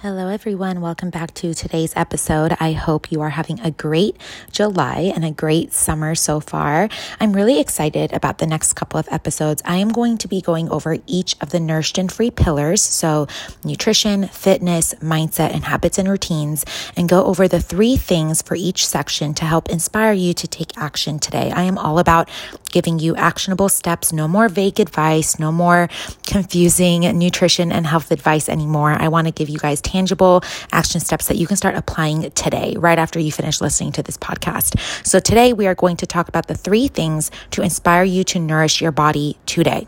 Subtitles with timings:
[0.00, 0.80] Hello, everyone.
[0.80, 2.56] Welcome back to today's episode.
[2.60, 4.16] I hope you are having a great
[4.52, 6.88] July and a great summer so far.
[7.18, 9.60] I'm really excited about the next couple of episodes.
[9.64, 12.80] I am going to be going over each of the nourished and free pillars.
[12.80, 13.26] So,
[13.64, 16.64] nutrition, fitness, mindset, and habits and routines,
[16.96, 20.78] and go over the three things for each section to help inspire you to take
[20.78, 21.50] action today.
[21.50, 22.30] I am all about
[22.70, 25.88] giving you actionable steps, no more vague advice, no more
[26.24, 28.92] confusing nutrition and health advice anymore.
[28.92, 32.74] I want to give you guys tangible action steps that you can start applying today,
[32.76, 34.78] right after you finish listening to this podcast.
[35.06, 38.38] So today we are going to talk about the three things to inspire you to
[38.38, 39.86] nourish your body today.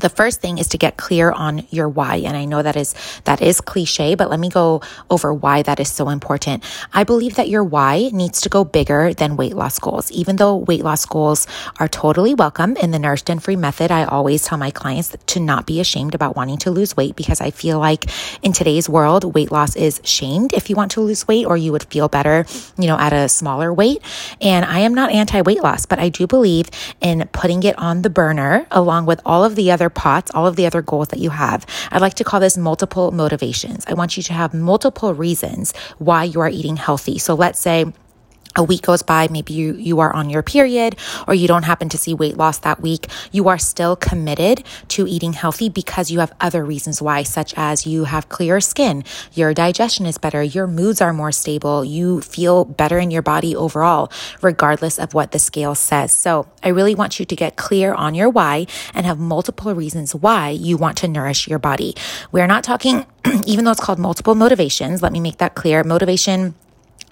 [0.00, 2.16] The first thing is to get clear on your why.
[2.16, 5.78] And I know that is, that is cliche, but let me go over why that
[5.78, 6.64] is so important.
[6.94, 10.10] I believe that your why needs to go bigger than weight loss goals.
[10.10, 11.46] Even though weight loss goals
[11.78, 15.40] are totally welcome in the nourished and free method, I always tell my clients to
[15.40, 18.06] not be ashamed about wanting to lose weight because I feel like
[18.42, 21.72] in today's world, weight loss is shamed if you want to lose weight or you
[21.72, 22.46] would feel better,
[22.78, 24.00] you know, at a smaller weight.
[24.40, 26.70] And I am not anti weight loss, but I do believe
[27.02, 30.56] in putting it on the burner along with all of the other pots, all of
[30.56, 31.66] the other goals that you have.
[31.90, 33.84] I like to call this multiple motivations.
[33.86, 37.18] I want you to have multiple reasons why you are eating healthy.
[37.18, 37.92] So let's say
[38.56, 40.96] a week goes by, maybe you, you are on your period
[41.28, 45.06] or you don't happen to see weight loss that week, you are still committed to
[45.06, 49.04] eating healthy because you have other reasons why, such as you have clearer skin,
[49.34, 53.54] your digestion is better, your moods are more stable, you feel better in your body
[53.54, 54.10] overall,
[54.42, 56.12] regardless of what the scale says.
[56.12, 60.14] So I really want you to get clear on your why and have multiple reasons
[60.14, 61.94] why you want to nourish your body.
[62.32, 63.06] We're not talking,
[63.46, 65.84] even though it's called multiple motivations, let me make that clear.
[65.84, 66.54] Motivation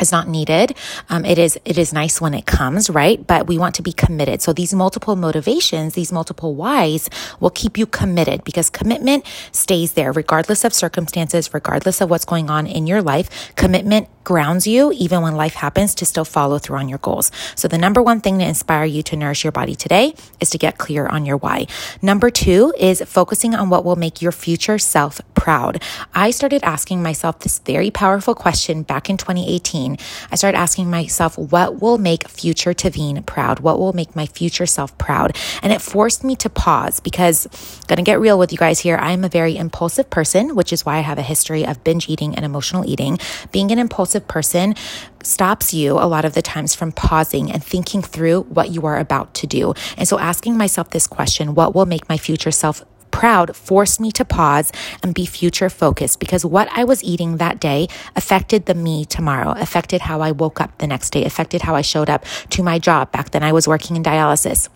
[0.00, 0.76] is not needed.
[1.08, 3.24] Um, it is it is nice when it comes, right?
[3.26, 4.42] But we want to be committed.
[4.42, 7.08] So these multiple motivations, these multiple whys,
[7.40, 12.50] will keep you committed because commitment stays there regardless of circumstances, regardless of what's going
[12.50, 13.54] on in your life.
[13.56, 17.32] Commitment grounds you even when life happens to still follow through on your goals.
[17.54, 20.58] So the number one thing to inspire you to nourish your body today is to
[20.58, 21.66] get clear on your why.
[22.02, 25.82] Number two is focusing on what will make your future self proud.
[26.14, 29.96] I started asking myself this very powerful question back in 2018
[30.30, 33.60] I started asking myself, what will make future Tavine proud?
[33.60, 35.36] What will make my future self proud?
[35.62, 37.46] And it forced me to pause because,
[37.86, 40.84] gonna get real with you guys here, I am a very impulsive person, which is
[40.84, 43.18] why I have a history of binge eating and emotional eating.
[43.52, 44.74] Being an impulsive person
[45.22, 48.98] stops you a lot of the times from pausing and thinking through what you are
[48.98, 49.74] about to do.
[49.96, 54.12] And so asking myself this question, what will make my future self proud forced me
[54.12, 54.70] to pause
[55.02, 59.52] and be future focused because what I was eating that day affected the me tomorrow,
[59.52, 62.78] affected how I woke up the next day, affected how I showed up to my
[62.78, 63.10] job.
[63.10, 64.68] Back then, I was working in dialysis.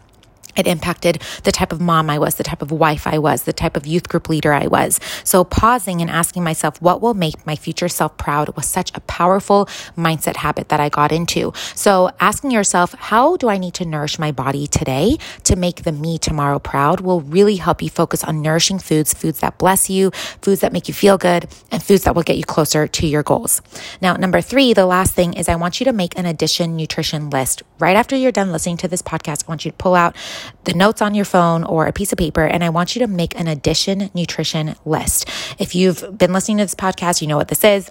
[0.56, 3.52] It impacted the type of mom I was, the type of wife I was, the
[3.52, 5.00] type of youth group leader I was.
[5.24, 9.00] So pausing and asking myself, what will make my future self proud was such a
[9.00, 11.52] powerful mindset habit that I got into.
[11.74, 15.92] So asking yourself, how do I need to nourish my body today to make the
[15.92, 20.10] me tomorrow proud will really help you focus on nourishing foods, foods that bless you,
[20.40, 23.22] foods that make you feel good, and foods that will get you closer to your
[23.22, 23.62] goals.
[24.00, 27.30] Now, number three, the last thing is I want you to make an addition nutrition
[27.30, 27.62] list.
[27.78, 30.16] Right after you're done listening to this podcast, I want you to pull out
[30.64, 33.06] the notes on your phone or a piece of paper, and I want you to
[33.06, 35.28] make an addition nutrition list.
[35.58, 37.90] If you've been listening to this podcast, you know what this is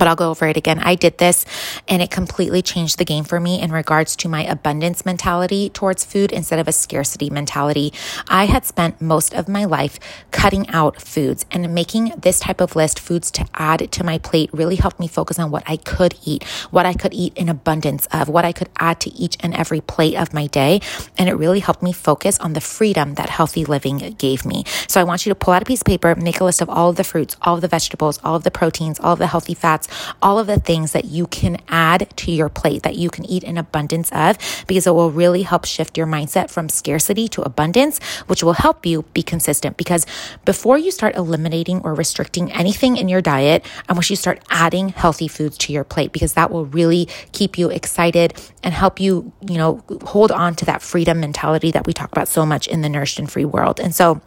[0.00, 0.78] but I'll go over it again.
[0.78, 1.44] I did this
[1.86, 6.06] and it completely changed the game for me in regards to my abundance mentality towards
[6.06, 7.92] food instead of a scarcity mentality.
[8.26, 10.00] I had spent most of my life
[10.30, 14.48] cutting out foods and making this type of list, foods to add to my plate,
[14.54, 18.08] really helped me focus on what I could eat, what I could eat in abundance
[18.10, 20.80] of, what I could add to each and every plate of my day.
[21.18, 24.64] And it really helped me focus on the freedom that healthy living gave me.
[24.88, 26.70] So I want you to pull out a piece of paper, make a list of
[26.70, 29.26] all of the fruits, all of the vegetables, all of the proteins, all of the
[29.26, 29.88] healthy fats
[30.22, 33.44] all of the things that you can add to your plate that you can eat
[33.44, 37.98] in abundance of because it will really help shift your mindset from scarcity to abundance,
[38.26, 39.76] which will help you be consistent.
[39.76, 40.06] Because
[40.44, 44.42] before you start eliminating or restricting anything in your diet, I want you to start
[44.50, 49.00] adding healthy foods to your plate because that will really keep you excited and help
[49.00, 52.66] you, you know, hold on to that freedom mentality that we talk about so much
[52.68, 53.80] in the nourished and free world.
[53.80, 54.20] And so,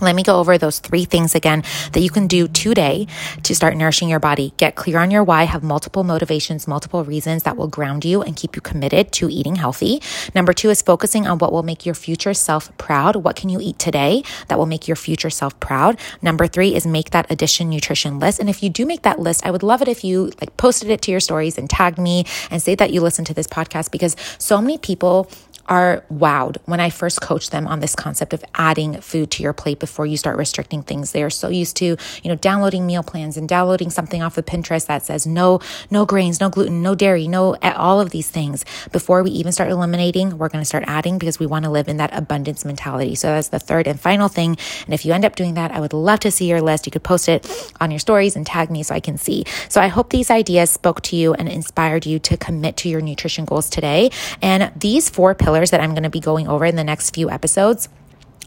[0.00, 1.62] let me go over those three things again
[1.92, 3.06] that you can do today
[3.42, 4.52] to start nourishing your body.
[4.56, 8.36] Get clear on your why, have multiple motivations, multiple reasons that will ground you and
[8.36, 10.02] keep you committed to eating healthy.
[10.34, 13.16] Number two is focusing on what will make your future self proud.
[13.16, 15.98] What can you eat today that will make your future self proud?
[16.22, 18.40] Number three is make that addition nutrition list.
[18.40, 20.90] And if you do make that list, I would love it if you like posted
[20.90, 23.90] it to your stories and tagged me and say that you listen to this podcast
[23.90, 25.30] because so many people
[25.70, 29.52] are wowed when I first coach them on this concept of adding food to your
[29.52, 31.12] plate before you start restricting things.
[31.12, 34.46] They are so used to, you know, downloading meal plans and downloading something off of
[34.46, 38.64] Pinterest that says no, no grains, no gluten, no dairy, no all of these things.
[38.90, 41.88] Before we even start eliminating, we're going to start adding because we want to live
[41.88, 43.14] in that abundance mentality.
[43.14, 44.56] So that's the third and final thing.
[44.86, 46.86] And if you end up doing that, I would love to see your list.
[46.86, 47.48] You could post it
[47.80, 49.44] on your stories and tag me so I can see.
[49.68, 53.00] So I hope these ideas spoke to you and inspired you to commit to your
[53.00, 54.10] nutrition goals today.
[54.42, 57.14] And these four pillars pillars that I'm going to be going over in the next
[57.14, 57.88] few episodes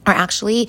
[0.06, 0.68] are actually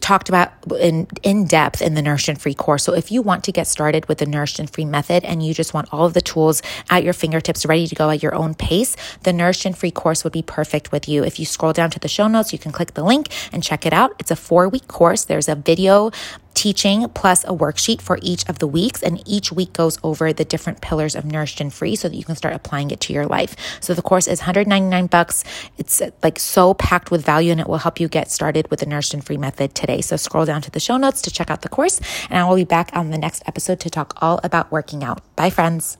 [0.00, 2.82] talked about in, in depth in the Nourished and Free course.
[2.84, 5.52] So if you want to get started with the Nourished and Free method and you
[5.52, 8.54] just want all of the tools at your fingertips ready to go at your own
[8.54, 11.24] pace, the Nourished and Free course would be perfect with you.
[11.24, 13.84] If you scroll down to the show notes, you can click the link and check
[13.84, 14.12] it out.
[14.18, 15.24] It's a four week course.
[15.24, 16.10] There's a video
[16.60, 19.02] teaching plus a worksheet for each of the weeks.
[19.02, 22.22] And each week goes over the different pillars of nourished and free so that you
[22.22, 23.56] can start applying it to your life.
[23.80, 25.42] So the course is 199 bucks.
[25.78, 28.86] It's like so packed with value and it will help you get started with the
[28.86, 30.02] nourished and free method today.
[30.02, 31.98] So scroll down to the show notes to check out the course.
[32.28, 35.22] And I will be back on the next episode to talk all about working out.
[35.36, 35.99] Bye, friends.